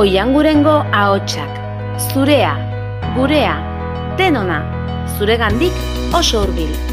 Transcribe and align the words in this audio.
Oiangurengo 0.00 0.74
ahotsak, 0.96 1.58
zurea, 2.08 2.54
gurea, 3.16 3.56
denona, 4.16 4.62
zuregandik 5.18 5.76
oso 6.16 6.40
hurbil. 6.46 6.89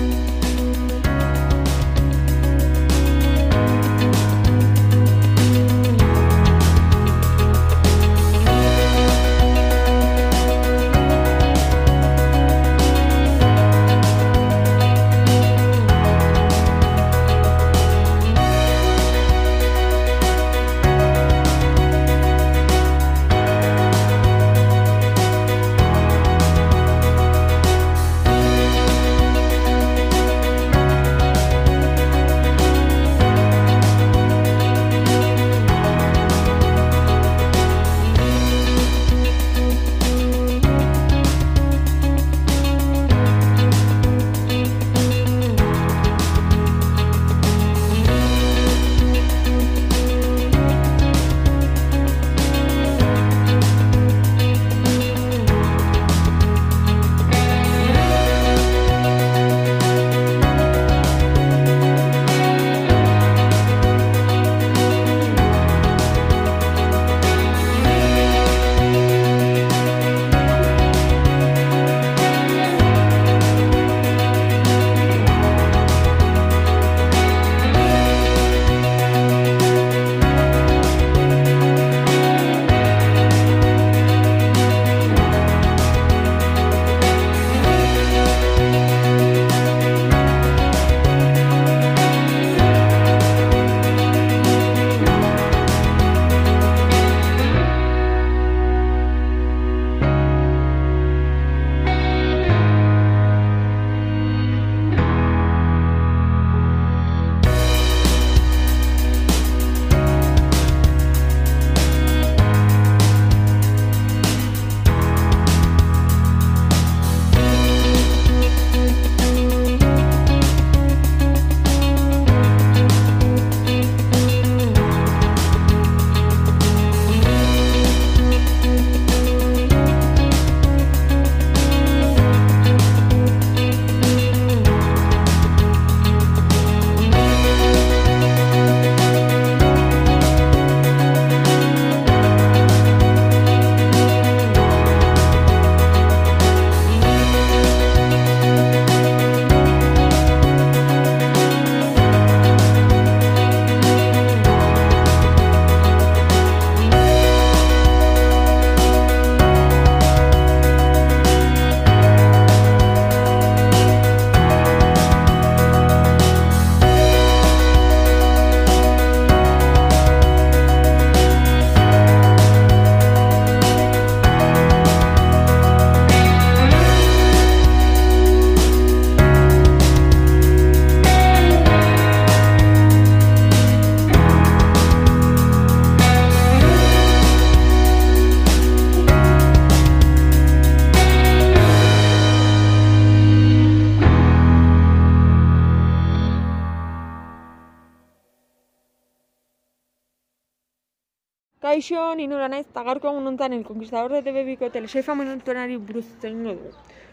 Kaixo, 201.67 202.16
ni 202.16 202.29
nura 202.31 202.45
naiz, 202.47 202.63
eta 202.69 202.81
gaurko 202.88 203.09
egun 203.09 203.25
honetan 203.28 203.51
El 203.51 203.63
Conquistador 203.67 204.13
de 204.16 204.22
TV-biko 204.23 204.69
telesaifa 204.72 205.16
momentuenari 205.19 205.75
buruz 205.88 206.05
zengo 206.22 206.53
dugu. 206.55 206.69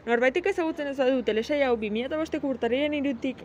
Norbaitik 0.06 0.46
ezagutzen 0.46 0.90
ez 0.92 0.94
du 0.98 1.24
telesai 1.26 1.58
hau 1.66 1.72
2005ko 1.80 2.52
urtarriaren 2.52 2.94
irutik, 3.00 3.42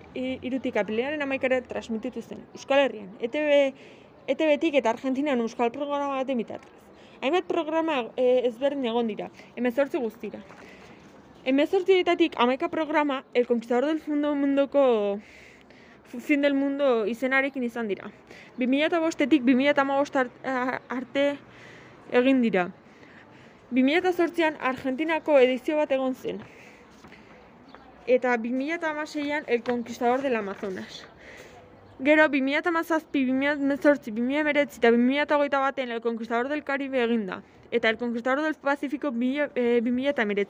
irutik 0.50 0.78
apilaren 0.78 1.26
amaikara 1.26 1.60
transmititu 1.72 2.22
zen. 2.22 2.46
Euskal 2.54 2.84
Herrian, 2.84 3.10
E 3.18 3.26
ETV, 3.26 3.50
ETB-tik 4.36 4.78
eta 4.84 4.94
Argentinan 4.94 5.42
euskal 5.42 5.74
programa 5.80 6.22
baten 6.22 6.38
bitartez. 6.44 6.70
Hainbat 7.24 7.50
programa 7.56 7.98
e, 8.16 8.30
ezberdin 8.52 8.86
egon 8.94 9.10
dira, 9.10 9.32
emezortzi 9.56 9.98
guztira. 10.06 10.46
Emezortzietatik 11.44 12.38
amaika 12.38 12.70
programa 12.70 13.24
El 13.34 13.48
Conquistador 13.48 13.90
del 13.90 14.04
Mundo 14.06 14.36
Mundoko 14.36 14.88
Fin 16.18 16.42
del 16.42 16.56
Mundo 16.56 17.06
izenarekin 17.06 17.64
izan 17.64 17.88
dira. 17.88 18.10
2005etik 18.58 19.44
2015 19.46 20.18
art- 20.18 20.82
arte 20.90 21.38
egin 22.12 22.42
dira. 22.42 22.72
2008an 23.72 24.58
Argentinako 24.60 25.38
edizio 25.38 25.78
bat 25.78 25.92
egon 25.92 26.16
zen. 26.16 26.42
Eta 28.08 28.36
2016an 28.38 29.44
El 29.46 29.62
Conquistador 29.62 30.22
del 30.22 30.36
Amazonas. 30.36 31.06
Gero 32.02 32.28
2017, 32.28 33.06
2018, 33.14 34.12
2019 34.12 34.62
eta 34.62 34.90
2021 34.90 35.60
baten 35.62 35.92
El 35.92 36.02
Conquistador 36.02 36.48
del 36.50 36.64
Caribe 36.64 37.04
egin 37.04 37.28
da. 37.28 37.44
Eta 37.70 37.90
El 37.90 37.98
Conquistador 37.98 38.42
del 38.42 38.56
Pacífico 38.56 39.12
2019. 39.12 40.48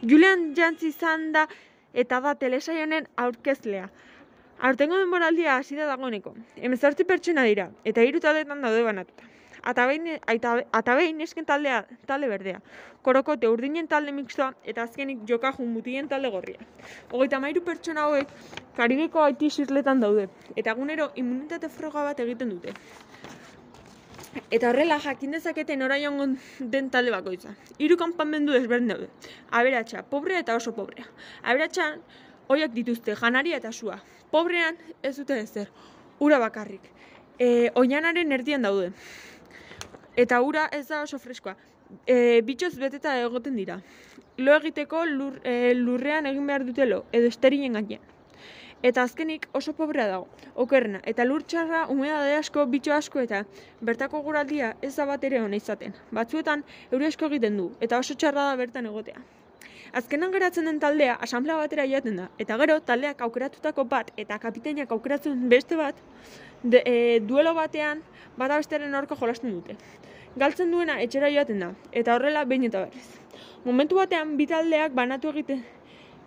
Julian 0.00 0.54
Jantzi 0.56 0.88
izan 0.88 1.32
da 1.32 1.48
eta 1.92 2.20
da 2.20 2.34
telesai 2.36 2.80
honen 2.82 3.08
aurkezlea. 3.16 3.90
Aurtengo 4.60 4.96
denboraldia 4.98 5.56
hasi 5.56 5.76
da 5.78 5.84
dagoeneko. 5.86 6.32
Hemezortzi 6.58 7.04
pertsona 7.06 7.44
dira, 7.46 7.68
eta 7.86 8.02
hiru 8.02 8.18
taldetan 8.18 8.64
daude 8.64 8.82
banatuta. 8.82 9.28
Ata 9.62 9.84
behin, 9.86 10.08
aita, 10.32 10.54
ata 10.74 10.96
behin 10.98 11.20
esken 11.22 11.46
taldea, 11.46 11.84
talde 12.10 12.26
berdea. 12.30 12.58
Korokote 13.06 13.46
urdinen 13.46 13.86
talde 13.86 14.10
mixtoa, 14.16 14.52
eta 14.64 14.82
azkenik 14.82 15.22
jokajun 15.30 15.70
mutien 15.70 16.08
talde 16.10 16.30
gorria. 16.34 16.66
Hogeita 17.12 17.38
mairu 17.38 17.62
pertsona 17.62 18.08
hauek, 18.08 18.34
Karibeko 18.74 19.22
haiti 19.22 19.46
isletan 19.46 20.02
daude, 20.02 20.28
eta 20.56 20.74
egunero 20.74 21.12
immunitate 21.14 21.68
froga 21.68 22.02
bat 22.10 22.20
egiten 22.26 22.50
dute. 22.56 22.74
Eta 24.50 24.70
horrela 24.70 24.98
jakin 25.02 25.34
dezakete 25.38 25.76
nora 25.76 25.98
joango 26.02 26.26
den 26.58 26.90
talde 26.90 27.10
bakoitza. 27.14 27.54
Hiru 27.78 27.96
kanpamendu 27.96 28.52
desberdin 28.52 28.90
daude. 28.94 29.08
Aberatsa, 29.50 30.02
pobrea 30.02 30.42
eta 30.42 30.56
oso 30.56 30.74
pobrea. 30.74 31.06
Aberatsan 31.42 32.02
hoiak 32.48 32.74
dituzte 32.74 33.14
janaria 33.16 33.56
eta 33.60 33.72
sua. 33.72 33.98
Pobrean 34.30 34.76
ez 35.02 35.16
dute 35.16 35.38
ezer. 35.40 35.70
Ura 36.20 36.38
bakarrik. 36.42 36.82
E, 37.38 37.70
oinanaren 37.74 38.32
erdian 38.32 38.62
daude. 38.62 38.90
Eta 40.16 40.40
ura 40.42 40.66
ez 40.72 40.86
da 40.88 41.02
oso 41.02 41.18
freskoa. 41.22 41.54
E, 42.04 42.42
bitxoz 42.44 42.74
beteta 42.80 43.14
egoten 43.22 43.56
dira. 43.56 43.78
Lo 44.38 44.54
egiteko 44.58 45.04
lur, 45.06 45.40
e, 45.44 45.74
lurrean 45.74 46.26
egin 46.26 46.46
behar 46.46 46.66
dute 46.66 46.86
lo, 46.86 47.04
edo 47.12 47.30
esterinen 47.30 47.78
gainean. 47.78 48.04
Eta 48.82 49.02
azkenik 49.02 49.48
oso 49.58 49.72
pobrea 49.74 50.06
dago, 50.06 50.28
okerrena. 50.54 51.00
Eta 51.12 51.24
lur 51.26 51.42
txarra, 51.42 51.86
humedade 51.90 52.36
asko, 52.38 52.66
bitxo 52.70 52.94
asko 52.94 53.24
eta 53.24 53.42
bertako 53.82 54.20
guraldia 54.22 54.76
ez 54.82 54.94
da 54.94 55.06
bat 55.08 55.24
ere 55.24 55.40
hona 55.42 55.58
izaten. 55.58 55.96
Batzuetan 56.14 56.62
euri 56.92 57.10
asko 57.10 57.26
egiten 57.26 57.58
du, 57.58 57.72
eta 57.80 57.98
oso 57.98 58.14
txarra 58.14 58.46
da 58.52 58.54
bertan 58.62 58.86
egotea. 58.86 59.24
Azkenan 59.92 60.32
geratzen 60.32 60.66
den 60.68 60.78
taldea 60.80 61.14
asamblea 61.24 61.56
batera 61.56 61.86
joaten 61.88 62.16
da, 62.20 62.26
eta 62.38 62.56
gero 62.60 62.78
taldeak 62.90 63.22
aukeratutako 63.24 63.84
bat 63.88 64.10
eta 64.16 64.38
kapitainak 64.38 64.90
aukeratzen 64.92 65.48
beste 65.48 65.76
bat, 65.76 65.96
de, 66.62 66.82
e, 66.84 67.20
duelo 67.24 67.54
batean 67.54 68.02
bata 68.36 68.58
bestearen 68.60 68.94
aurka 68.94 69.16
jolasten 69.16 69.54
dute. 69.54 69.76
Galtzen 70.36 70.70
duena 70.70 70.98
etxera 71.00 71.30
joaten 71.32 71.64
da, 71.64 71.70
eta 71.92 72.14
horrela 72.14 72.44
behin 72.44 72.68
eta 72.68 72.84
berriz. 72.84 73.06
Momentu 73.64 73.96
batean 73.96 74.36
bi 74.36 74.46
taldeak 74.46 74.92
banatu 74.92 75.32
egite, 75.32 75.58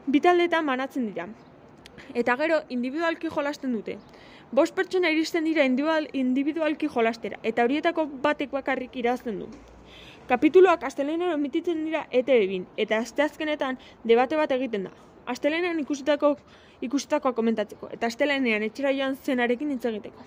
bi 0.07 0.19
taldeetan 0.19 0.65
banatzen 0.65 1.05
dira. 1.11 1.27
Eta 2.17 2.35
gero 2.37 2.63
individualki 2.69 3.29
jolasten 3.29 3.77
dute. 3.77 3.99
Bost 4.51 4.75
pertsona 4.75 5.11
iristen 5.13 5.45
dira 5.45 5.63
individual, 5.63 6.09
individualki 6.13 6.89
jolastera, 6.91 7.37
eta 7.43 7.63
horietako 7.63 8.07
batek 8.25 8.51
bakarrik 8.51 8.97
irazten 8.99 9.39
du. 9.39 9.51
Kapituloak 10.31 10.85
astelenean 10.87 11.33
emititzen 11.35 11.79
dira 11.83 12.05
ete 12.17 12.35
bin, 12.47 12.61
eta 12.79 13.01
asteazkenetan 13.03 13.79
debate 14.07 14.37
bat 14.39 14.53
egiten 14.55 14.85
da. 14.87 14.91
Astelenean 15.33 15.81
ikusitako 15.81 16.29
ikusitakoa 16.87 17.35
komentatzeko, 17.35 17.89
eta 17.97 18.07
astelenean 18.07 18.63
etxera 18.69 18.93
joan 18.95 19.17
zenarekin 19.25 19.73
hitz 19.75 19.83
egiteko. 19.89 20.23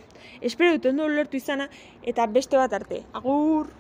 Espero 0.51 0.75
dut 0.77 0.91
ondo 0.93 1.09
ulertu 1.09 1.41
izana, 1.41 1.71
eta 2.13 2.29
beste 2.37 2.61
bat 2.61 2.77
arte. 2.81 3.01
Agur! 3.23 3.73